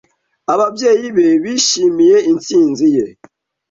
[0.53, 3.05] Ababyeyi be bishimiye intsinzi ye.